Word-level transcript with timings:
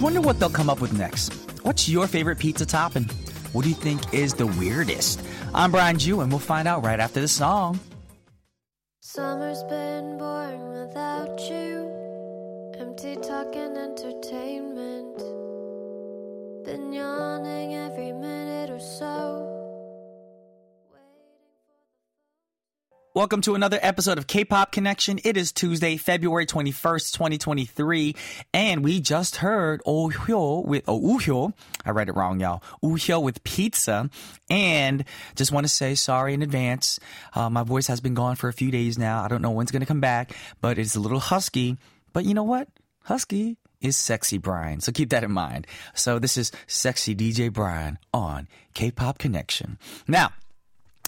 wonder 0.00 0.20
what 0.20 0.38
they'll 0.38 0.50
come 0.50 0.70
up 0.70 0.80
with 0.80 0.92
next. 0.92 1.32
What's 1.62 1.88
your 1.88 2.06
favorite 2.06 2.38
pizza 2.38 2.66
topping? 2.66 3.08
What 3.52 3.62
do 3.62 3.68
you 3.68 3.74
think 3.74 4.14
is 4.14 4.34
the 4.34 4.46
weirdest? 4.46 5.22
I'm 5.54 5.70
Brian 5.70 5.98
Ju, 5.98 6.20
and 6.20 6.30
we'll 6.30 6.38
find 6.38 6.68
out 6.68 6.84
right 6.84 7.00
after 7.00 7.20
the 7.20 7.28
song. 7.28 7.80
Summer's 9.00 9.62
been 9.64 10.18
boring 10.18 10.68
without 10.72 11.38
you. 11.48 11.90
Empty 12.78 13.16
talk 13.16 13.54
and 13.54 13.76
entertainment. 13.78 15.16
Been 16.64 16.92
yawning 16.92 17.74
every 17.76 18.12
minute 18.12 18.70
or 18.70 18.80
so. 18.80 19.05
Welcome 23.16 23.40
to 23.40 23.54
another 23.54 23.78
episode 23.80 24.18
of 24.18 24.26
K-Pop 24.26 24.72
Connection. 24.72 25.18
It 25.24 25.38
is 25.38 25.50
Tuesday, 25.50 25.96
February 25.96 26.44
21st, 26.44 27.14
2023, 27.14 28.14
and 28.52 28.84
we 28.84 29.00
just 29.00 29.36
heard 29.36 29.80
Oh 29.86 30.10
Hyo 30.10 30.62
with 30.66 30.84
Oh 30.86 31.00
Uhyo. 31.00 31.54
I 31.82 31.92
read 31.92 32.10
it 32.10 32.12
wrong, 32.14 32.40
y'all. 32.40 32.62
Uhyo 32.84 33.22
with 33.22 33.42
pizza, 33.42 34.10
and 34.50 35.02
just 35.34 35.50
want 35.50 35.64
to 35.64 35.72
say 35.72 35.94
sorry 35.94 36.34
in 36.34 36.42
advance. 36.42 37.00
Uh, 37.32 37.48
my 37.48 37.62
voice 37.62 37.86
has 37.86 38.02
been 38.02 38.12
gone 38.12 38.36
for 38.36 38.48
a 38.48 38.52
few 38.52 38.70
days 38.70 38.98
now. 38.98 39.24
I 39.24 39.28
don't 39.28 39.40
know 39.40 39.52
when's 39.52 39.70
gonna 39.70 39.86
come 39.86 40.02
back, 40.02 40.36
but 40.60 40.78
it's 40.78 40.94
a 40.94 41.00
little 41.00 41.18
husky. 41.18 41.78
But 42.12 42.26
you 42.26 42.34
know 42.34 42.44
what? 42.44 42.68
Husky 43.04 43.56
is 43.80 43.96
sexy 43.96 44.36
Brian. 44.36 44.82
So 44.82 44.92
keep 44.92 45.08
that 45.08 45.24
in 45.24 45.32
mind. 45.32 45.66
So 45.94 46.18
this 46.18 46.36
is 46.36 46.52
sexy 46.66 47.14
DJ 47.14 47.50
Brian 47.50 47.96
on 48.12 48.46
K-Pop 48.74 49.16
Connection. 49.16 49.78
Now, 50.06 50.32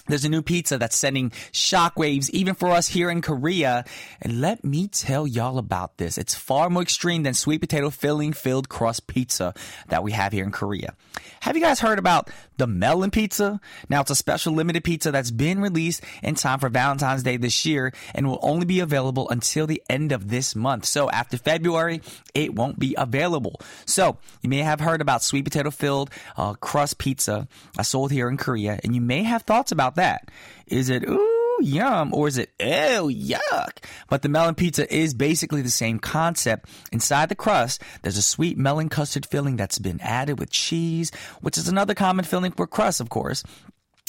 there's 0.09 0.25
a 0.25 0.29
new 0.29 0.41
pizza 0.41 0.77
that's 0.77 0.97
sending 0.97 1.29
shockwaves 1.53 2.29
even 2.31 2.55
for 2.55 2.71
us 2.71 2.87
here 2.87 3.09
in 3.09 3.21
Korea. 3.21 3.85
And 4.21 4.41
let 4.41 4.63
me 4.63 4.87
tell 4.87 5.27
y'all 5.27 5.57
about 5.57 5.97
this. 5.97 6.17
It's 6.17 6.35
far 6.35 6.69
more 6.69 6.81
extreme 6.81 7.23
than 7.23 7.33
sweet 7.33 7.61
potato 7.61 7.89
filling 7.89 8.33
filled 8.33 8.69
crust 8.69 9.07
pizza 9.07 9.53
that 9.87 10.03
we 10.03 10.11
have 10.11 10.33
here 10.33 10.43
in 10.43 10.51
Korea. 10.51 10.95
Have 11.41 11.55
you 11.55 11.61
guys 11.61 11.79
heard 11.79 11.99
about 11.99 12.29
the 12.59 12.67
melon 12.67 13.09
pizza? 13.09 13.59
Now 13.89 14.01
it's 14.01 14.11
a 14.11 14.15
special 14.15 14.53
limited 14.53 14.83
pizza 14.83 15.11
that's 15.11 15.31
been 15.31 15.59
released 15.59 16.03
in 16.21 16.35
time 16.35 16.59
for 16.59 16.69
Valentine's 16.69 17.23
Day 17.23 17.37
this 17.37 17.65
year 17.65 17.91
and 18.13 18.27
will 18.27 18.39
only 18.41 18.65
be 18.65 18.81
available 18.81 19.27
until 19.29 19.65
the 19.65 19.81
end 19.89 20.11
of 20.11 20.29
this 20.29 20.55
month. 20.55 20.85
So 20.85 21.09
after 21.09 21.37
February, 21.37 22.01
it 22.33 22.53
won't 22.53 22.77
be 22.77 22.93
available. 22.97 23.59
So 23.85 24.17
you 24.41 24.49
may 24.49 24.59
have 24.59 24.79
heard 24.79 25.01
about 25.01 25.23
sweet 25.23 25.45
potato 25.45 25.71
filled 25.71 26.11
uh, 26.37 26.53
crust 26.53 26.99
pizza 26.99 27.47
I 27.77 27.81
sold 27.81 28.11
here 28.11 28.29
in 28.29 28.37
Korea 28.37 28.79
and 28.83 28.93
you 28.93 29.01
may 29.01 29.23
have 29.23 29.43
thoughts 29.43 29.71
about 29.71 29.95
that. 29.95 30.29
Is 30.67 30.89
it, 30.89 31.03
ooh, 31.07 31.38
yum, 31.61 32.13
or 32.13 32.27
is 32.27 32.37
it, 32.37 32.51
ew, 32.59 33.09
yuck? 33.09 33.83
But 34.09 34.21
the 34.21 34.29
melon 34.29 34.55
pizza 34.55 34.91
is 34.93 35.13
basically 35.13 35.61
the 35.61 35.69
same 35.69 35.99
concept. 35.99 36.69
Inside 36.91 37.29
the 37.29 37.35
crust, 37.35 37.81
there's 38.01 38.17
a 38.17 38.21
sweet 38.21 38.57
melon 38.57 38.89
custard 38.89 39.25
filling 39.25 39.55
that's 39.55 39.79
been 39.79 39.99
added 40.01 40.39
with 40.39 40.51
cheese, 40.51 41.11
which 41.41 41.57
is 41.57 41.67
another 41.67 41.93
common 41.93 42.25
filling 42.25 42.51
for 42.51 42.67
crust, 42.67 42.99
of 43.01 43.09
course. 43.09 43.43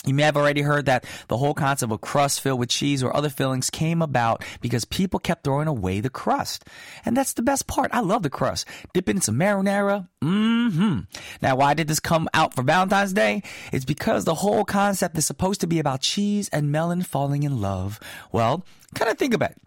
You 0.07 0.15
may 0.15 0.23
have 0.23 0.37
already 0.37 0.63
heard 0.63 0.87
that 0.87 1.05
the 1.29 1.37
whole 1.37 1.53
concept 1.53 1.91
of 1.91 1.95
a 1.95 1.99
crust 1.99 2.41
filled 2.41 2.59
with 2.59 2.71
cheese 2.71 3.03
or 3.03 3.15
other 3.15 3.29
fillings 3.29 3.69
came 3.69 4.01
about 4.01 4.43
because 4.63 4.87
people 4.87 5.21
kept 5.21 5.45
throwing 5.45 5.69
away 5.69 6.01
the 6.01 6.09
crust. 6.09 6.65
And 7.05 7.15
that's 7.15 7.35
the 7.35 7.43
best 7.43 7.67
part. 7.67 7.91
I 7.93 8.01
love 8.01 8.23
the 8.23 8.31
crust. 8.31 8.67
Dip 8.95 9.11
it 9.11 9.17
in 9.17 9.21
some 9.21 9.39
marinara. 9.39 10.09
Mm-hmm. 10.23 11.01
Now, 11.43 11.57
why 11.57 11.75
did 11.75 11.89
this 11.89 12.01
come 12.01 12.31
out 12.33 12.55
for 12.55 12.63
Valentine's 12.63 13.13
Day? 13.13 13.43
It's 13.73 13.85
because 13.85 14.25
the 14.25 14.37
whole 14.37 14.65
concept 14.65 15.19
is 15.19 15.27
supposed 15.27 15.61
to 15.61 15.67
be 15.67 15.79
about 15.79 16.01
cheese 16.01 16.49
and 16.49 16.73
melon 16.73 17.03
falling 17.03 17.43
in 17.43 17.61
love. 17.61 18.01
Well, 18.33 18.65
kind 18.95 19.11
of 19.11 19.19
think 19.19 19.35
about 19.35 19.51
it 19.51 19.59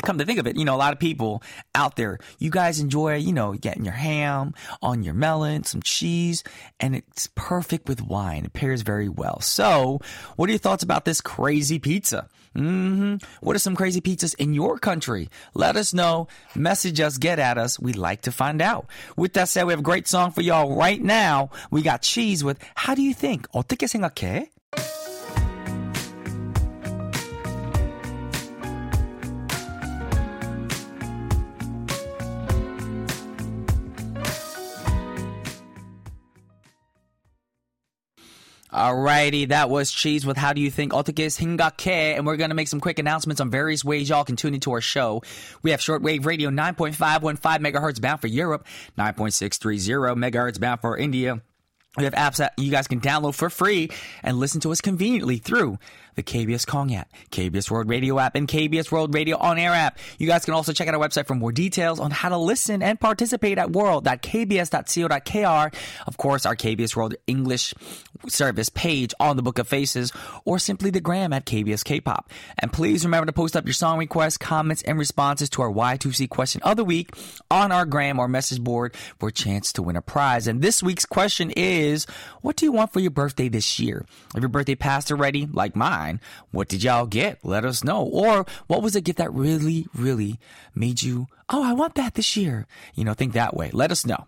come 0.00 0.18
to 0.18 0.24
think 0.24 0.38
of 0.38 0.46
it, 0.46 0.56
you 0.56 0.64
know, 0.64 0.74
a 0.74 0.76
lot 0.80 0.92
of 0.92 0.98
people 0.98 1.42
out 1.74 1.96
there, 1.96 2.18
you 2.38 2.50
guys 2.50 2.80
enjoy, 2.80 3.16
you 3.16 3.32
know, 3.32 3.52
getting 3.52 3.84
your 3.84 3.94
ham 3.94 4.54
on 4.80 5.02
your 5.02 5.14
melon, 5.14 5.64
some 5.64 5.82
cheese, 5.82 6.42
and 6.80 6.96
it's 6.96 7.28
perfect 7.34 7.88
with 7.88 8.00
wine. 8.00 8.46
It 8.46 8.52
pairs 8.52 8.82
very 8.82 9.08
well. 9.08 9.40
So, 9.40 10.00
what 10.36 10.48
are 10.48 10.52
your 10.52 10.58
thoughts 10.58 10.82
about 10.82 11.04
this 11.04 11.20
crazy 11.20 11.78
pizza? 11.78 12.28
Mm-hmm. 12.56 13.16
What 13.40 13.56
are 13.56 13.58
some 13.58 13.76
crazy 13.76 14.00
pizzas 14.00 14.34
in 14.36 14.52
your 14.52 14.78
country? 14.78 15.30
Let 15.54 15.76
us 15.76 15.94
know. 15.94 16.28
Message 16.54 17.00
us, 17.00 17.16
get 17.18 17.38
at 17.38 17.56
us. 17.56 17.78
We'd 17.78 17.96
like 17.96 18.22
to 18.22 18.32
find 18.32 18.60
out. 18.60 18.86
With 19.16 19.32
that 19.34 19.48
said, 19.48 19.64
we 19.64 19.72
have 19.72 19.80
a 19.80 19.82
great 19.82 20.06
song 20.06 20.32
for 20.32 20.42
y'all 20.42 20.76
right 20.76 21.00
now. 21.00 21.50
We 21.70 21.82
got 21.82 22.02
Cheeze 22.02 22.44
with 22.44 22.58
How 22.74 22.94
Do 22.94 23.02
You 23.02 23.14
Think? 23.14 23.48
어떻게 23.52 23.86
생각해? 23.86 24.48
Alrighty, 38.72 39.48
that 39.48 39.68
was 39.68 39.92
Cheeze 39.92 40.24
with 40.24 40.38
How 40.38 40.54
Do 40.54 40.62
You 40.62 40.70
Think 40.70 40.92
Otakis 40.92 41.38
Hingake, 41.38 42.16
and 42.16 42.24
we're 42.24 42.38
going 42.38 42.48
to 42.48 42.56
make 42.56 42.68
some 42.68 42.80
quick 42.80 42.98
announcements 42.98 43.38
on 43.38 43.50
various 43.50 43.84
ways 43.84 44.08
y'all 44.08 44.24
can 44.24 44.34
tune 44.34 44.54
into 44.54 44.72
our 44.72 44.80
show. 44.80 45.20
We 45.62 45.72
have 45.72 45.80
shortwave 45.80 46.24
radio 46.24 46.48
9.515 46.48 47.38
megahertz 47.38 48.00
bound 48.00 48.22
for 48.22 48.28
Europe, 48.28 48.66
9.630 48.96 50.16
megahertz 50.16 50.58
bound 50.58 50.80
for 50.80 50.96
India. 50.96 51.42
We 51.98 52.04
have 52.04 52.14
apps 52.14 52.36
that 52.36 52.54
you 52.56 52.70
guys 52.70 52.88
can 52.88 53.02
download 53.02 53.34
for 53.34 53.50
free 53.50 53.90
and 54.22 54.38
listen 54.38 54.62
to 54.62 54.72
us 54.72 54.80
conveniently 54.80 55.36
through 55.36 55.78
the 56.14 56.22
KBS 56.22 56.66
Kong 56.66 56.94
app, 56.94 57.10
KBS 57.30 57.70
World 57.70 57.88
Radio 57.88 58.18
app, 58.18 58.34
and 58.34 58.48
KBS 58.48 58.90
World 58.90 59.14
Radio 59.14 59.36
On 59.38 59.58
Air 59.58 59.72
app. 59.72 59.98
You 60.18 60.26
guys 60.26 60.44
can 60.44 60.54
also 60.54 60.72
check 60.72 60.88
out 60.88 60.94
our 60.94 61.00
website 61.00 61.26
for 61.26 61.34
more 61.34 61.52
details 61.52 62.00
on 62.00 62.10
how 62.10 62.28
to 62.28 62.36
listen 62.36 62.82
and 62.82 63.00
participate 63.00 63.58
at 63.58 63.70
world.kbs.co.kr. 63.70 65.76
Of 66.06 66.16
course, 66.16 66.46
our 66.46 66.56
KBS 66.56 66.96
World 66.96 67.14
English 67.26 67.74
service 68.28 68.68
page 68.68 69.14
on 69.18 69.36
the 69.36 69.42
Book 69.42 69.58
of 69.58 69.68
Faces, 69.68 70.12
or 70.44 70.58
simply 70.58 70.90
the 70.90 71.00
gram 71.00 71.32
at 71.32 71.46
KBS 71.46 71.84
K-pop. 71.84 72.30
And 72.58 72.72
please 72.72 73.04
remember 73.04 73.26
to 73.26 73.32
post 73.32 73.56
up 73.56 73.64
your 73.64 73.72
song 73.72 73.98
requests, 73.98 74.38
comments, 74.38 74.82
and 74.82 74.98
responses 74.98 75.50
to 75.50 75.62
our 75.62 75.70
Y2C 75.70 76.28
question 76.28 76.62
of 76.62 76.76
the 76.76 76.84
week 76.84 77.10
on 77.50 77.72
our 77.72 77.84
gram 77.84 78.18
or 78.18 78.28
message 78.28 78.62
board 78.62 78.94
for 79.18 79.28
a 79.28 79.32
chance 79.32 79.72
to 79.74 79.82
win 79.82 79.96
a 79.96 80.02
prize. 80.02 80.46
And 80.46 80.62
this 80.62 80.82
week's 80.82 81.06
question 81.06 81.50
is, 81.50 82.06
what 82.42 82.56
do 82.56 82.66
you 82.66 82.72
want 82.72 82.92
for 82.92 83.00
your 83.00 83.10
birthday 83.10 83.48
this 83.48 83.80
year? 83.80 84.04
If 84.34 84.40
your 84.40 84.48
birthday 84.48 84.74
passed 84.74 85.10
already, 85.10 85.46
like 85.46 85.76
mine, 85.76 86.01
what 86.50 86.68
did 86.68 86.82
y'all 86.82 87.06
get? 87.06 87.38
Let 87.42 87.64
us 87.64 87.84
know. 87.84 88.02
Or 88.02 88.46
what 88.66 88.82
was 88.82 88.94
a 88.96 89.00
gift 89.00 89.18
that 89.18 89.32
really, 89.32 89.86
really 89.94 90.38
made 90.74 91.02
you, 91.02 91.26
oh, 91.48 91.62
I 91.62 91.72
want 91.72 91.94
that 91.96 92.14
this 92.14 92.36
year? 92.36 92.66
You 92.94 93.04
know, 93.04 93.14
think 93.14 93.32
that 93.32 93.54
way. 93.54 93.70
Let 93.72 93.92
us 93.92 94.06
know. 94.06 94.26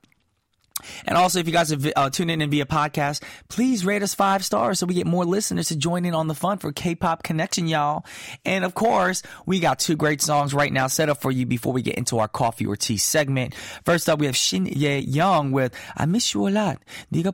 And 1.06 1.16
also, 1.16 1.38
if 1.38 1.46
you 1.46 1.52
guys 1.52 1.70
have 1.70 1.86
uh, 1.96 2.10
tuned 2.10 2.30
in 2.30 2.42
and 2.42 2.50
via 2.50 2.66
podcast, 2.66 3.22
please 3.48 3.84
rate 3.86 4.02
us 4.02 4.14
five 4.14 4.44
stars 4.44 4.78
so 4.78 4.86
we 4.86 4.94
get 4.94 5.06
more 5.06 5.24
listeners 5.24 5.68
to 5.68 5.76
join 5.76 6.04
in 6.04 6.14
on 6.14 6.28
the 6.28 6.34
fun 6.34 6.58
for 6.58 6.72
K-pop 6.72 7.22
connection, 7.22 7.68
y'all. 7.68 8.04
And 8.44 8.64
of 8.64 8.74
course, 8.74 9.22
we 9.46 9.60
got 9.60 9.78
two 9.78 9.96
great 9.96 10.20
songs 10.20 10.52
right 10.52 10.72
now 10.72 10.88
set 10.88 11.08
up 11.08 11.20
for 11.20 11.30
you 11.30 11.46
before 11.46 11.72
we 11.72 11.82
get 11.82 11.94
into 11.94 12.18
our 12.18 12.28
coffee 12.28 12.66
or 12.66 12.76
tea 12.76 12.96
segment. 12.96 13.54
First 13.84 14.08
up, 14.08 14.18
we 14.18 14.26
have 14.26 14.36
Shin 14.36 14.66
Ye 14.66 14.98
Young 14.98 15.52
with 15.52 15.72
"I 15.96 16.06
Miss 16.06 16.34
You 16.34 16.48
a 16.48 16.50
Lot." 16.50 16.78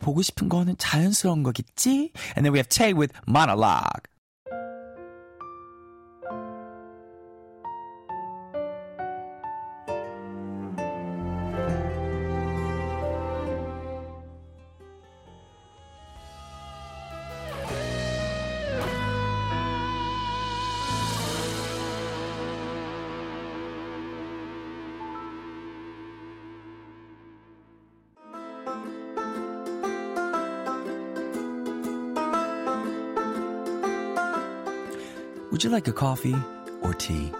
보고 0.00 0.22
싶은 0.22 0.48
거는 0.48 0.76
자연스러운 0.78 1.42
거겠지? 1.42 2.12
And 2.36 2.44
then 2.44 2.52
we 2.52 2.58
have 2.58 2.68
Tei 2.68 2.92
with 2.92 3.12
Monologue. 3.26 4.06
Would 35.60 35.64
you 35.64 35.70
like 35.72 35.88
a 35.88 35.92
coffee 35.92 36.36
or 36.80 36.94
tea? 36.94 37.30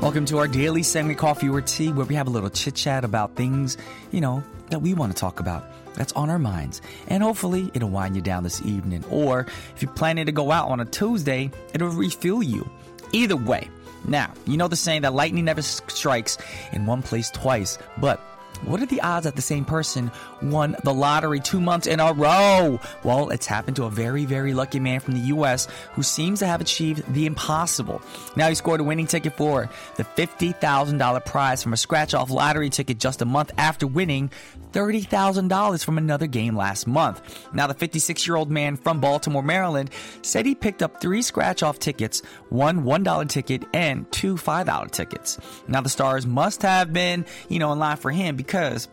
Welcome 0.00 0.24
to 0.24 0.38
our 0.38 0.48
daily 0.48 0.82
segment, 0.82 1.18
Coffee 1.18 1.50
or 1.50 1.60
Tea, 1.60 1.92
where 1.92 2.06
we 2.06 2.14
have 2.14 2.28
a 2.28 2.30
little 2.30 2.48
chit 2.48 2.76
chat 2.76 3.04
about 3.04 3.36
things, 3.36 3.76
you 4.10 4.22
know, 4.22 4.42
that 4.70 4.80
we 4.80 4.94
want 4.94 5.14
to 5.14 5.20
talk 5.20 5.38
about. 5.38 5.66
That's 5.96 6.14
on 6.14 6.30
our 6.30 6.38
minds. 6.38 6.80
And 7.08 7.22
hopefully, 7.22 7.70
it'll 7.74 7.90
wind 7.90 8.16
you 8.16 8.22
down 8.22 8.42
this 8.42 8.62
evening. 8.62 9.04
Or 9.10 9.40
if 9.76 9.82
you're 9.82 9.92
planning 9.92 10.24
to 10.24 10.32
go 10.32 10.50
out 10.50 10.70
on 10.70 10.80
a 10.80 10.86
Tuesday, 10.86 11.50
it'll 11.74 11.90
refuel 11.90 12.42
you. 12.42 12.66
Either 13.12 13.36
way. 13.36 13.68
Now, 14.06 14.32
you 14.46 14.56
know 14.56 14.66
the 14.66 14.76
saying 14.76 15.02
that 15.02 15.12
lightning 15.12 15.44
never 15.44 15.60
strikes 15.60 16.38
in 16.72 16.86
one 16.86 17.02
place 17.02 17.30
twice, 17.30 17.76
but 17.98 18.18
What 18.64 18.82
are 18.82 18.86
the 18.86 19.00
odds 19.00 19.24
that 19.24 19.36
the 19.36 19.42
same 19.42 19.64
person 19.64 20.10
won 20.42 20.76
the 20.84 20.92
lottery 20.92 21.40
two 21.40 21.60
months 21.60 21.86
in 21.86 21.98
a 21.98 22.12
row? 22.12 22.78
Well, 23.04 23.30
it's 23.30 23.46
happened 23.46 23.76
to 23.76 23.84
a 23.84 23.90
very, 23.90 24.26
very 24.26 24.52
lucky 24.52 24.80
man 24.80 25.00
from 25.00 25.14
the 25.14 25.26
U.S. 25.28 25.66
who 25.94 26.02
seems 26.02 26.40
to 26.40 26.46
have 26.46 26.60
achieved 26.60 27.12
the 27.12 27.26
impossible. 27.26 28.02
Now 28.36 28.48
he 28.48 28.54
scored 28.54 28.80
a 28.80 28.84
winning 28.84 29.06
ticket 29.06 29.36
for 29.36 29.70
the 29.96 30.04
$50,000 30.04 31.24
prize 31.24 31.62
from 31.62 31.72
a 31.72 31.76
scratch 31.76 32.12
off 32.12 32.30
lottery 32.30 32.70
ticket 32.70 32.98
just 32.98 33.22
a 33.22 33.24
month 33.24 33.50
after 33.56 33.86
winning 33.86 34.30
$30,000 34.72 35.84
from 35.84 35.98
another 35.98 36.26
game 36.26 36.56
last 36.56 36.86
month. 36.86 37.20
Now, 37.52 37.66
the 37.66 37.74
56 37.74 38.26
year 38.26 38.36
old 38.36 38.50
man 38.50 38.76
from 38.76 39.00
Baltimore, 39.00 39.42
Maryland 39.42 39.90
said 40.22 40.46
he 40.46 40.54
picked 40.54 40.82
up 40.82 41.00
three 41.00 41.22
scratch 41.22 41.62
off 41.62 41.78
tickets, 41.78 42.22
one 42.50 42.84
$1 42.84 43.28
ticket, 43.28 43.64
and 43.72 44.10
two 44.12 44.36
$5 44.36 44.90
tickets. 44.90 45.38
Now, 45.66 45.80
the 45.80 45.88
stars 45.88 46.26
must 46.26 46.62
have 46.62 46.92
been, 46.92 47.26
you 47.48 47.58
know, 47.58 47.72
in 47.72 47.78
line 47.78 47.96
for 47.96 48.10
him 48.10 48.36
because 48.42 48.88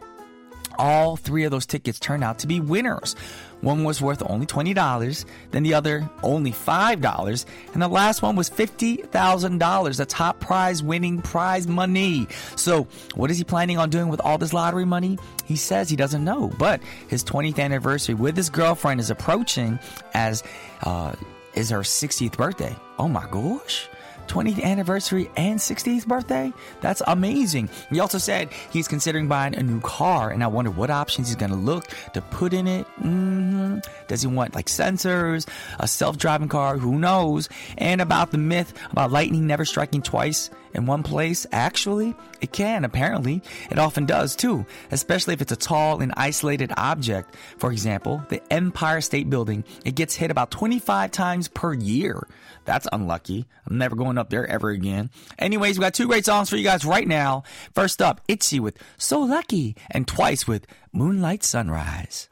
all 0.77 1.15
three 1.15 1.43
of 1.43 1.51
those 1.51 1.65
tickets 1.65 1.99
turned 1.99 2.23
out 2.23 2.39
to 2.39 2.47
be 2.47 2.59
winners. 2.59 3.15
One 3.61 3.83
was 3.83 4.01
worth 4.01 4.21
only 4.29 4.45
$20, 4.45 5.25
then 5.49 5.63
the 5.63 5.73
other 5.73 6.07
only 6.21 6.51
$5, 6.51 7.45
and 7.73 7.81
the 7.81 7.87
last 7.87 8.21
one 8.21 8.35
was 8.35 8.49
$50,000, 8.51 9.97
the 9.97 10.05
top 10.05 10.39
prize 10.39 10.83
winning 10.83 11.21
prize 11.23 11.67
money. 11.67 12.27
So, 12.55 12.87
what 13.15 13.31
is 13.31 13.39
he 13.39 13.43
planning 13.43 13.79
on 13.79 13.89
doing 13.89 14.09
with 14.09 14.21
all 14.21 14.37
this 14.37 14.53
lottery 14.53 14.85
money? 14.85 15.17
He 15.45 15.55
says 15.55 15.89
he 15.89 15.95
doesn't 15.95 16.23
know, 16.23 16.51
but 16.59 16.81
his 17.07 17.23
20th 17.23 17.57
anniversary 17.57 18.13
with 18.13 18.37
his 18.37 18.49
girlfriend 18.49 18.99
is 18.99 19.09
approaching 19.09 19.79
as 20.13 20.43
uh, 20.83 21.13
is 21.55 21.71
her 21.71 21.79
60th 21.79 22.37
birthday. 22.37 22.75
Oh 22.99 23.07
my 23.07 23.25
gosh. 23.31 23.89
20th 24.27 24.61
anniversary 24.63 25.29
and 25.35 25.59
60th 25.59 26.05
birthday? 26.05 26.53
That's 26.81 27.01
amazing. 27.07 27.69
He 27.89 27.99
also 27.99 28.17
said 28.17 28.49
he's 28.71 28.87
considering 28.87 29.27
buying 29.27 29.55
a 29.55 29.63
new 29.63 29.81
car, 29.81 30.29
and 30.29 30.43
I 30.43 30.47
wonder 30.47 30.71
what 30.71 30.89
options 30.89 31.27
he's 31.27 31.35
going 31.35 31.51
to 31.51 31.57
look 31.57 31.87
to 32.13 32.21
put 32.21 32.53
in 32.53 32.67
it. 32.67 32.85
Mm-hmm. 33.01 33.79
Does 34.07 34.21
he 34.21 34.27
want 34.27 34.55
like 34.55 34.67
sensors, 34.67 35.47
a 35.79 35.87
self 35.87 36.17
driving 36.17 36.49
car? 36.49 36.77
Who 36.77 36.99
knows? 36.99 37.49
And 37.77 38.01
about 38.01 38.31
the 38.31 38.37
myth 38.37 38.73
about 38.91 39.11
lightning 39.11 39.47
never 39.47 39.65
striking 39.65 40.01
twice 40.01 40.49
in 40.73 40.85
one 40.85 41.03
place. 41.03 41.45
Actually, 41.51 42.15
it 42.41 42.51
can, 42.51 42.85
apparently. 42.85 43.41
It 43.69 43.79
often 43.79 44.05
does 44.05 44.35
too, 44.35 44.65
especially 44.91 45.33
if 45.33 45.41
it's 45.41 45.51
a 45.51 45.57
tall 45.57 46.01
and 46.01 46.13
isolated 46.17 46.71
object. 46.77 47.35
For 47.57 47.71
example, 47.71 48.23
the 48.29 48.41
Empire 48.51 49.01
State 49.01 49.29
Building, 49.29 49.63
it 49.85 49.95
gets 49.95 50.15
hit 50.15 50.31
about 50.31 50.51
25 50.51 51.11
times 51.11 51.47
per 51.47 51.73
year. 51.73 52.27
That's 52.65 52.87
unlucky. 52.91 53.45
I'm 53.65 53.77
never 53.77 53.95
going 53.95 54.17
up 54.17 54.29
there 54.29 54.45
ever 54.45 54.69
again. 54.69 55.09
Anyways, 55.39 55.77
we 55.77 55.83
got 55.83 55.93
two 55.93 56.07
great 56.07 56.25
songs 56.25 56.49
for 56.49 56.57
you 56.57 56.63
guys 56.63 56.85
right 56.85 57.07
now. 57.07 57.43
First 57.73 58.01
up, 58.01 58.21
Itzy 58.27 58.59
with 58.59 58.77
So 58.97 59.19
Lucky, 59.19 59.75
and 59.89 60.07
twice 60.07 60.47
with 60.47 60.67
Moonlight 60.91 61.43
Sunrise. 61.43 62.29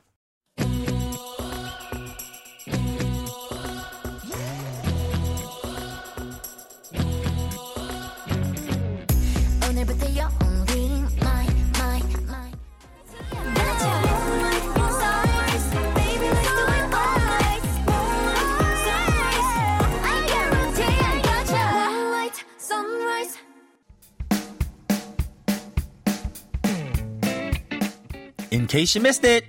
In 28.56 28.68
case 28.68 28.96
you 28.96 29.02
missed 29.02 29.26
it. 29.26 29.44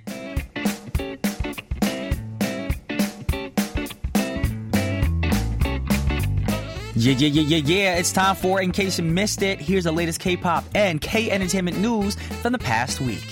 Yeah, 6.93 7.13
yeah, 7.13 7.27
yeah, 7.29 7.41
yeah, 7.41 7.57
yeah. 7.57 7.95
It's 7.95 8.11
time 8.11 8.35
for 8.35 8.61
In 8.61 8.73
Case 8.73 8.99
You 8.99 9.05
Missed 9.05 9.43
It. 9.43 9.61
Here's 9.61 9.85
the 9.85 9.93
latest 9.93 10.19
K 10.19 10.35
pop 10.35 10.65
and 10.75 10.99
K 10.99 11.31
entertainment 11.31 11.77
news 11.77 12.15
from 12.41 12.51
the 12.51 12.59
past 12.59 12.99
week. 12.99 13.23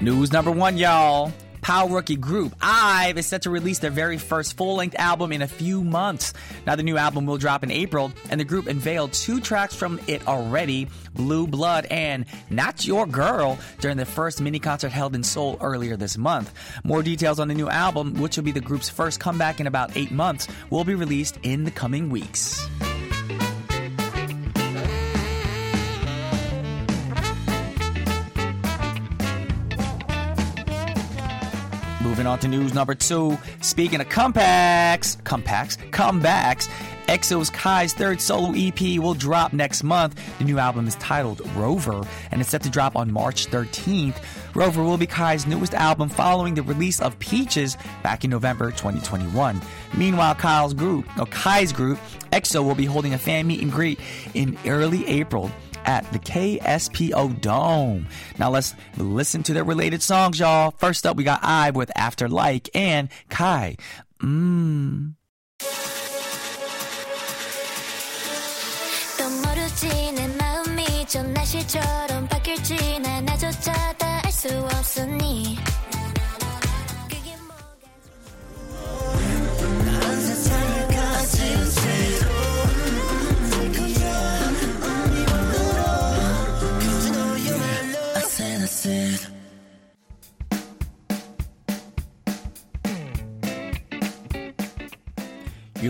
News 0.00 0.32
number 0.32 0.50
one, 0.50 0.76
y'all. 0.76 1.32
Power 1.64 1.88
Rookie 1.88 2.16
Group, 2.16 2.54
IVE, 2.60 3.16
is 3.16 3.26
set 3.26 3.40
to 3.42 3.50
release 3.50 3.78
their 3.78 3.90
very 3.90 4.18
first 4.18 4.54
full 4.54 4.74
length 4.74 4.96
album 4.98 5.32
in 5.32 5.40
a 5.40 5.48
few 5.48 5.82
months. 5.82 6.34
Now, 6.66 6.76
the 6.76 6.82
new 6.82 6.98
album 6.98 7.24
will 7.24 7.38
drop 7.38 7.64
in 7.64 7.70
April, 7.70 8.12
and 8.28 8.38
the 8.38 8.44
group 8.44 8.66
unveiled 8.66 9.14
two 9.14 9.40
tracks 9.40 9.74
from 9.74 9.98
it 10.06 10.28
already 10.28 10.88
Blue 11.14 11.46
Blood 11.46 11.86
and 11.86 12.26
Not 12.50 12.86
Your 12.86 13.06
Girl 13.06 13.58
during 13.80 13.96
the 13.96 14.04
first 14.04 14.42
mini 14.42 14.58
concert 14.58 14.92
held 14.92 15.14
in 15.14 15.22
Seoul 15.22 15.56
earlier 15.62 15.96
this 15.96 16.18
month. 16.18 16.52
More 16.84 17.02
details 17.02 17.40
on 17.40 17.48
the 17.48 17.54
new 17.54 17.70
album, 17.70 18.12
which 18.20 18.36
will 18.36 18.44
be 18.44 18.52
the 18.52 18.60
group's 18.60 18.90
first 18.90 19.18
comeback 19.18 19.58
in 19.58 19.66
about 19.66 19.96
eight 19.96 20.10
months, 20.10 20.46
will 20.68 20.84
be 20.84 20.94
released 20.94 21.38
in 21.44 21.64
the 21.64 21.70
coming 21.70 22.10
weeks. 22.10 22.68
Moving 32.04 32.26
on 32.26 32.38
to 32.40 32.48
news 32.48 32.74
number 32.74 32.94
two. 32.94 33.38
Speaking 33.62 33.98
of 33.98 34.10
comebacks, 34.10 35.16
comebacks, 35.22 35.78
comebacks, 35.90 36.68
EXO's 37.08 37.48
Kai's 37.48 37.94
third 37.94 38.20
solo 38.20 38.52
EP 38.54 38.98
will 38.98 39.14
drop 39.14 39.54
next 39.54 39.82
month. 39.82 40.20
The 40.38 40.44
new 40.44 40.58
album 40.58 40.86
is 40.86 40.96
titled 40.96 41.40
Rover 41.56 42.06
and 42.30 42.42
it's 42.42 42.50
set 42.50 42.62
to 42.64 42.68
drop 42.68 42.94
on 42.94 43.10
March 43.10 43.46
13th. 43.46 44.16
Rover 44.54 44.82
will 44.82 44.98
be 44.98 45.06
Kai's 45.06 45.46
newest 45.46 45.72
album 45.72 46.10
following 46.10 46.52
the 46.52 46.62
release 46.62 47.00
of 47.00 47.18
Peaches 47.20 47.78
back 48.02 48.22
in 48.22 48.30
November 48.30 48.70
2021. 48.70 49.62
Meanwhile, 49.96 50.34
Kyle's 50.34 50.74
group, 50.74 51.06
or 51.18 51.24
Kai's 51.26 51.72
group, 51.72 51.98
EXO 52.32 52.62
will 52.62 52.74
be 52.74 52.84
holding 52.84 53.14
a 53.14 53.18
fan 53.18 53.46
meet 53.46 53.62
and 53.62 53.72
greet 53.72 53.98
in 54.34 54.58
early 54.66 55.06
April 55.06 55.50
at 55.85 56.09
the 56.11 56.19
KSPO 56.19 57.41
Dome. 57.41 58.07
Now 58.37 58.49
let's 58.51 58.75
listen 58.97 59.43
to 59.43 59.53
their 59.53 59.63
related 59.63 60.01
songs, 60.01 60.39
y'all. 60.39 60.71
First 60.77 61.05
up, 61.05 61.17
we 61.17 61.23
got 61.23 61.39
IVE 61.43 61.75
with 61.75 61.91
After 61.95 62.27
Like 62.29 62.69
and 62.73 63.09
Kai. 63.29 63.77
Mmm. 64.21 65.15
또 69.17 69.29
모르지 69.29 70.11
내 70.13 70.27
마음이 70.27 71.05
전 71.07 71.33
날씨처럼 71.33 72.27
바뀔지 72.27 72.99
나조차 73.25 73.73
다 73.97 74.19
알 74.29 74.31
수 74.31 74.47
없으니 74.77 75.57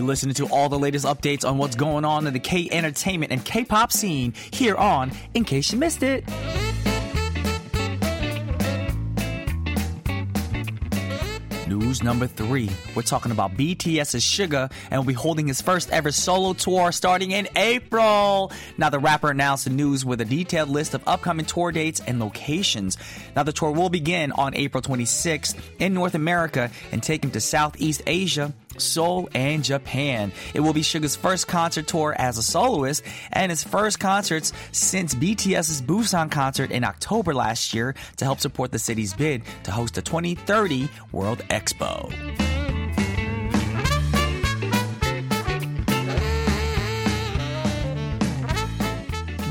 listening 0.05 0.35
to 0.35 0.47
all 0.47 0.69
the 0.69 0.79
latest 0.79 1.05
updates 1.05 1.47
on 1.47 1.57
what's 1.57 1.75
going 1.75 2.05
on 2.05 2.27
in 2.27 2.33
the 2.33 2.39
K 2.39 2.69
entertainment 2.71 3.31
and 3.31 3.43
K 3.43 3.65
pop 3.65 3.91
scene 3.91 4.33
here 4.51 4.75
on 4.75 5.11
In 5.33 5.43
Case 5.43 5.71
You 5.71 5.79
Missed 5.79 6.03
It. 6.03 6.23
News 11.67 12.03
number 12.03 12.27
three. 12.27 12.69
We're 12.93 13.01
talking 13.01 13.31
about 13.31 13.55
BTS's 13.55 14.23
Suga 14.23 14.71
and 14.91 14.99
will 14.99 15.07
be 15.07 15.13
holding 15.13 15.47
his 15.47 15.61
first 15.61 15.89
ever 15.91 16.11
solo 16.11 16.53
tour 16.53 16.91
starting 16.91 17.31
in 17.31 17.47
April. 17.55 18.51
Now, 18.77 18.89
the 18.89 18.99
rapper 18.99 19.31
announced 19.31 19.65
the 19.65 19.71
news 19.71 20.05
with 20.05 20.21
a 20.21 20.25
detailed 20.25 20.69
list 20.69 20.93
of 20.93 21.01
upcoming 21.07 21.45
tour 21.45 21.71
dates 21.71 22.01
and 22.05 22.19
locations. 22.19 22.97
Now, 23.35 23.43
the 23.43 23.51
tour 23.51 23.71
will 23.71 23.89
begin 23.89 24.31
on 24.33 24.55
April 24.55 24.81
26th 24.81 25.55
in 25.79 25.93
North 25.93 26.13
America 26.15 26.69
and 26.91 27.01
take 27.01 27.23
him 27.23 27.31
to 27.31 27.41
Southeast 27.41 28.03
Asia. 28.05 28.53
Seoul 28.77 29.29
and 29.33 29.63
Japan. 29.63 30.31
It 30.53 30.59
will 30.61 30.73
be 30.73 30.81
Suga's 30.81 31.15
first 31.15 31.47
concert 31.47 31.87
tour 31.87 32.15
as 32.17 32.37
a 32.37 32.43
soloist 32.43 33.03
and 33.31 33.49
his 33.49 33.63
first 33.63 33.99
concerts 33.99 34.53
since 34.71 35.15
BTS's 35.15 35.81
Busan 35.81 36.31
concert 36.31 36.71
in 36.71 36.83
October 36.83 37.33
last 37.33 37.73
year 37.73 37.95
to 38.17 38.25
help 38.25 38.39
support 38.39 38.71
the 38.71 38.79
city's 38.79 39.13
bid 39.13 39.43
to 39.63 39.71
host 39.71 39.95
the 39.95 40.01
2030 40.01 40.89
World 41.11 41.39
Expo. 41.49 42.54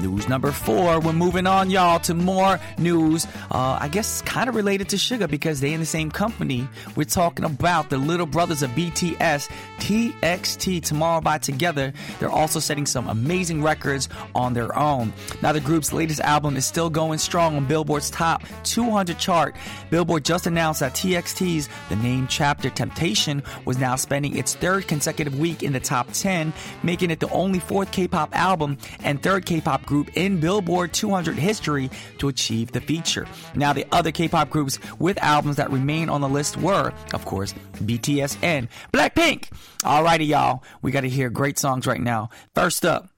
News 0.04 0.28
number 0.28 0.52
four. 0.52 1.00
We're 1.00 1.14
moving 1.14 1.46
on, 1.46 1.70
y'all, 1.70 1.98
to 2.00 2.12
more 2.12 2.60
news. 2.76 3.26
Uh, 3.50 3.78
I 3.80 3.88
guess 3.88 4.20
kind 4.20 4.50
of 4.50 4.54
related 4.54 4.90
to 4.90 4.96
Suga 4.96 5.30
because 5.30 5.60
they're 5.60 5.72
in 5.72 5.80
the 5.80 5.86
same 5.86 6.10
company. 6.10 6.68
We're 6.94 7.04
talking 7.04 7.46
about 7.46 7.88
the 7.88 7.96
little 7.96 8.26
brothers 8.26 8.62
of 8.62 8.70
BTS, 8.72 9.48
TXT, 9.78 10.82
Tomorrow 10.84 11.22
by 11.22 11.38
Together. 11.38 11.94
They're 12.20 12.28
also 12.28 12.60
setting 12.60 12.84
some 12.84 13.08
amazing 13.08 13.62
records 13.62 14.10
on 14.34 14.52
their 14.52 14.76
own. 14.76 15.10
Now, 15.40 15.52
the 15.52 15.60
group's 15.60 15.90
latest 15.90 16.20
album 16.20 16.58
is 16.58 16.66
still 16.66 16.90
going 16.90 17.18
strong 17.18 17.56
on 17.56 17.64
Billboard's 17.64 18.10
top 18.10 18.42
200 18.64 19.18
chart. 19.18 19.56
Billboard 19.88 20.26
just 20.26 20.46
announced 20.46 20.80
that 20.80 20.92
TXT's 20.92 21.70
The 21.88 21.96
Name 21.96 22.26
Chapter 22.26 22.68
Temptation 22.68 23.42
was 23.64 23.78
now 23.78 23.96
spending 23.96 24.36
its 24.36 24.54
third 24.54 24.86
consecutive 24.86 25.38
week 25.38 25.62
in 25.62 25.72
the 25.72 25.80
top 25.80 26.12
10, 26.12 26.52
making 26.82 27.10
it 27.10 27.20
the 27.20 27.30
only 27.30 27.58
fourth 27.58 27.90
K-pop 27.90 28.36
album 28.36 28.76
and 29.02 29.22
third 29.22 29.46
K-pop 29.46 29.86
group 29.86 29.93
in 30.14 30.40
Billboard 30.40 30.92
200 30.92 31.36
history 31.36 31.90
to 32.18 32.28
achieve 32.28 32.72
the 32.72 32.80
feature. 32.80 33.26
Now, 33.54 33.72
the 33.72 33.86
other 33.92 34.10
K-pop 34.10 34.50
groups 34.50 34.78
with 34.98 35.22
albums 35.22 35.56
that 35.56 35.70
remain 35.70 36.08
on 36.08 36.20
the 36.20 36.28
list 36.28 36.56
were, 36.56 36.92
of 37.12 37.24
course, 37.24 37.54
BTS 37.74 38.36
and 38.42 38.68
Blackpink. 38.92 39.50
Alrighty, 39.82 40.26
y'all, 40.26 40.62
we 40.82 40.90
got 40.90 41.02
to 41.02 41.08
hear 41.08 41.30
great 41.30 41.58
songs 41.58 41.86
right 41.86 42.00
now. 42.00 42.30
First 42.54 42.84
up. 42.84 43.08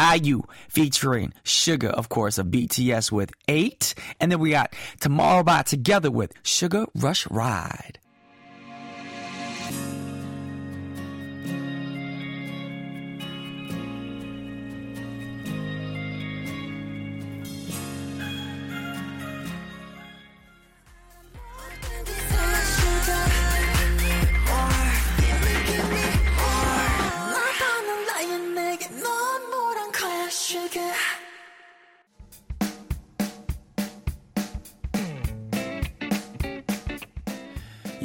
IU 0.00 0.42
featuring 0.68 1.32
Suga, 1.44 1.90
of 1.90 2.08
course, 2.08 2.36
of 2.38 2.46
BTS 2.46 3.12
with 3.12 3.30
8. 3.46 3.94
And 4.18 4.32
then 4.32 4.40
we 4.40 4.50
got 4.50 4.74
Tomorrow 4.98 5.44
by 5.44 5.62
Together 5.62 6.10
with 6.10 6.32
Sugar 6.42 6.86
Rush 6.96 7.30
Ride. 7.30 8.00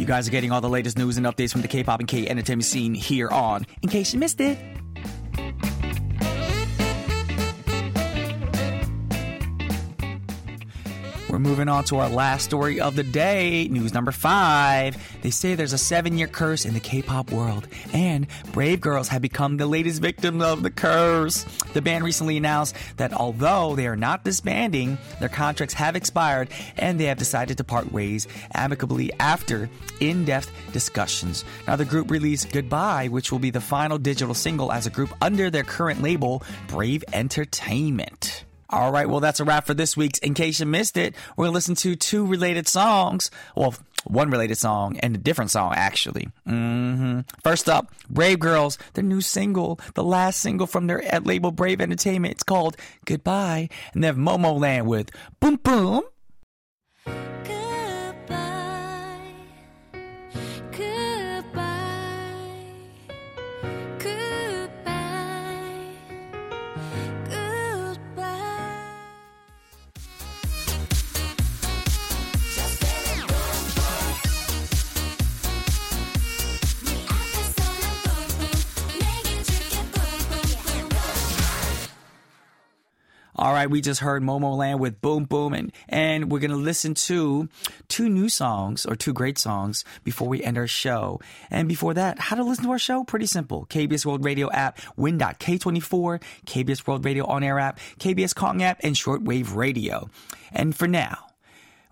Guys 0.10 0.28
are 0.28 0.32
getting 0.32 0.52
all 0.52 0.60
the 0.60 0.68
latest 0.68 0.98
news 0.98 1.18
and 1.18 1.28
updates 1.28 1.52
from 1.52 1.62
the 1.62 1.68
K-pop 1.68 2.00
and 2.00 2.10
K-entertainment 2.10 2.66
scene 2.66 2.96
here 2.96 3.30
on 3.30 3.68
In 3.84 3.90
Case 3.90 4.12
You 4.12 4.20
Missed 4.20 4.42
It. 4.42 4.58
We're 11.30 11.38
moving 11.38 11.70
on 11.70 11.84
to 11.86 11.98
our 11.98 12.10
last 12.10 12.46
story 12.46 12.82
of 12.82 12.96
the 12.96 13.04
day. 13.04 13.68
News 13.68 13.94
number 13.94 14.12
five. 14.12 14.98
They 15.22 15.30
say 15.30 15.54
there's 15.54 15.74
a 15.74 15.78
seven 15.78 16.18
year 16.18 16.26
curse 16.28 16.66
in 16.66 16.74
the 16.74 16.80
K 16.80 17.04
pop 17.04 17.32
world, 17.32 17.68
and 17.94 18.26
Brave 18.52 18.82
Girls 18.82 19.08
have 19.10 19.22
become 19.22 19.58
the 19.58 19.68
latest 19.68 20.02
victim 20.02 20.42
of 20.42 20.64
the 20.64 20.72
curse. 20.72 21.46
The 21.74 21.84
band 21.84 22.04
recently 22.04 22.36
announced 22.36 22.76
that 22.98 23.14
although 23.14 23.76
they 23.76 23.86
are 23.86 23.96
not 23.96 24.24
disbanding, 24.24 24.98
their 25.20 25.30
contracts 25.30 25.76
have 25.76 25.96
expired 25.96 26.50
and 26.78 27.00
they 27.00 27.06
have 27.06 27.20
decided 27.20 27.58
to 27.58 27.64
part 27.64 27.92
ways 27.92 28.28
amicably 28.56 29.14
after 29.20 29.70
in 30.00 30.26
depth 30.26 30.52
discussions. 30.74 31.46
Now, 31.68 31.76
the 31.76 31.86
group 31.86 32.10
released 32.10 32.52
Goodbye, 32.52 33.08
which 33.10 33.32
will 33.32 33.40
be 33.40 33.52
the 33.52 33.62
final 33.62 34.00
digital 34.00 34.34
single 34.34 34.72
as 34.72 34.88
a 34.88 34.90
group 34.90 35.14
under 35.22 35.52
their 35.52 35.64
current 35.64 36.02
label, 36.02 36.42
Brave 36.68 37.04
Entertainment. 37.14 38.46
All 38.72 38.92
right, 38.92 39.10
well, 39.10 39.20
that's 39.20 39.40
a 39.40 39.44
wrap 39.44 39.66
for 39.66 39.74
this 39.74 39.98
week's. 39.98 40.20
In 40.20 40.34
case 40.34 40.60
you 40.60 40.66
missed 40.66 40.96
it, 40.96 41.16
we're 41.36 41.46
going 41.46 41.52
to 41.54 41.56
listen 41.56 41.76
to 41.76 41.96
two 41.96 42.26
related 42.26 42.68
songs. 42.68 43.32
Well, 43.56 43.74
one 44.06 44.30
related 44.30 44.58
song 44.58 44.98
and 45.00 45.16
a 45.16 45.20
different 45.20 45.52
song, 45.52 45.74
actually. 45.76 46.30
hmm 46.46 47.22
First 47.44 47.68
up, 47.68 47.92
Brave 48.10 48.40
Girls, 48.40 48.78
their 48.94 49.04
new 49.04 49.22
single, 49.22 49.80
the 49.96 50.04
last 50.04 50.40
single 50.40 50.68
from 50.68 50.88
their 50.88 51.02
label 51.24 51.52
Brave 51.52 51.82
Entertainment. 51.82 52.34
It's 52.34 52.44
called 52.44 52.78
Goodbye. 53.06 53.70
And 53.94 54.04
they 54.04 54.08
have 54.08 54.18
Momoland 54.18 54.86
with 54.86 55.10
Boom 55.40 55.56
Boom. 55.58 56.04
Goodbye. 57.06 57.59
All 83.50 83.56
right, 83.56 83.68
we 83.68 83.82
just 83.82 84.02
heard 84.02 84.22
Momoland 84.22 84.78
with 84.78 85.02
Boom 85.02 85.24
Boom, 85.24 85.54
and, 85.56 85.72
and 85.88 86.32
we're 86.32 86.38
going 86.38 86.52
to 86.52 86.56
listen 86.56 86.94
to 86.94 87.50
two 87.88 88.08
new 88.08 88.30
songs 88.30 88.86
or 88.86 88.96
two 88.96 89.12
great 89.12 89.40
songs 89.40 89.84
before 90.04 90.28
we 90.28 90.44
end 90.44 90.56
our 90.56 90.68
show. 90.68 91.20
And 91.50 91.68
before 91.68 91.96
that, 91.96 92.20
how 92.20 92.36
to 92.36 92.44
listen 92.44 92.66
to 92.66 92.70
our 92.70 92.78
show? 92.78 93.04
Pretty 93.04 93.26
simple. 93.26 93.66
KBS 93.66 94.06
World 94.06 94.24
Radio 94.24 94.52
app, 94.52 94.78
Win.K24, 94.98 96.22
KBS 96.46 96.86
World 96.86 97.04
Radio 97.04 97.26
On 97.26 97.42
Air 97.42 97.58
app, 97.58 97.80
KBS 98.00 98.36
Kong 98.36 98.62
app, 98.62 98.82
and 98.84 98.96
Shortwave 98.96 99.56
Radio. 99.56 100.12
And 100.52 100.76
for 100.76 100.88
now, 100.88 101.29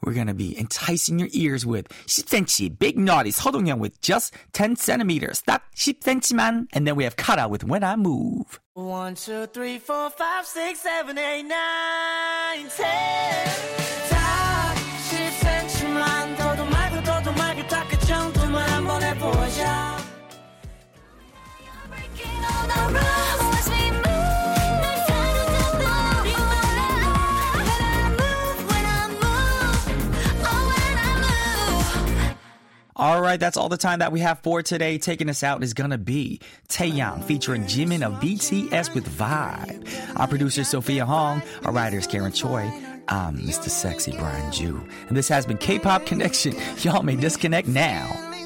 we're 0.04 0.14
going 0.14 0.28
to 0.28 0.34
be 0.34 0.58
enticing 0.60 1.20
your 1.20 1.30
ears 1.32 1.66
with. 1.66 1.88
10cm 2.08 2.78
Big 2.80 2.98
Naughties 2.98 3.40
허동영 3.40 3.80
with 3.80 4.00
just 4.02 4.34
10 4.54 4.76
centimeters. 4.76 5.42
딱 5.42 5.62
10cm만. 5.76 6.68
And 6.74 6.88
then 6.88 6.96
we 6.96 7.04
have 7.04 7.16
Kara 7.16 7.48
with 7.48 7.64
When 7.64 7.84
I 7.84 7.96
Move. 7.96 8.60
1, 8.74 9.16
2, 9.16 9.48
3, 9.48 9.80
4, 9.80 10.10
5, 10.12 10.46
6, 10.46 10.80
7, 10.80 11.18
8, 11.18 11.44
9, 11.44 12.70
10 12.70 12.84
다 14.10 14.74
10cm만 15.10 16.38
더도 16.38 16.66
말고 16.66 17.04
더도 17.04 17.32
말고 17.34 17.68
딱그 17.68 18.00
정도만 18.06 18.70
한번 18.70 19.02
해보자. 19.02 20.07
All 33.00 33.22
right, 33.22 33.40
that's 33.40 33.58
all 33.58 33.70
the 33.70 33.78
time 33.78 34.00
that 34.00 34.12
we 34.12 34.22
have 34.22 34.40
for 34.40 34.64
today. 34.64 34.98
Taking 34.98 35.30
us 35.30 35.44
out 35.44 35.62
is 35.62 35.76
gonna 35.76 36.00
be 36.00 36.40
Taeyang 36.68 37.24
featuring 37.24 37.66
Jimin 37.66 38.02
of 38.02 38.20
BTS 38.20 38.96
with 38.96 39.08
Vibe. 39.08 39.88
Our 40.20 40.28
producer 40.28 40.64
Sophia 40.64 41.06
Hong, 41.06 41.44
our 41.64 41.72
writer 41.72 42.00
is 42.00 42.08
Karen 42.08 42.32
Choi. 42.32 42.74
I'm 43.08 43.38
Mr. 43.38 43.70
Sexy 43.70 44.14
Brian 44.14 44.52
Ju, 44.52 44.84
and 45.10 45.16
this 45.16 45.30
has 45.30 45.46
been 45.46 45.60
K-pop 45.60 46.08
Connection. 46.08 46.56
Y'all 46.80 47.04
may 47.04 47.16
disconnect 47.16 47.68
now. 47.68 48.37